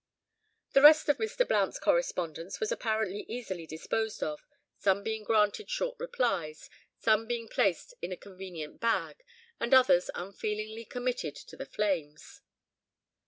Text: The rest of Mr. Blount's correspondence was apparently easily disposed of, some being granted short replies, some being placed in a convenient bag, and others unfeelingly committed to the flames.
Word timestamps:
The 0.71 0.81
rest 0.81 1.09
of 1.09 1.19
Mr. 1.19 1.47
Blount's 1.47 1.77
correspondence 1.77 2.59
was 2.59 2.71
apparently 2.71 3.23
easily 3.29 3.67
disposed 3.67 4.23
of, 4.23 4.43
some 4.75 5.03
being 5.03 5.23
granted 5.23 5.69
short 5.69 5.99
replies, 5.99 6.71
some 6.97 7.27
being 7.27 7.47
placed 7.47 7.93
in 8.01 8.11
a 8.11 8.17
convenient 8.17 8.79
bag, 8.79 9.21
and 9.59 9.75
others 9.75 10.09
unfeelingly 10.15 10.85
committed 10.85 11.35
to 11.35 11.55
the 11.55 11.67
flames. 11.67 12.41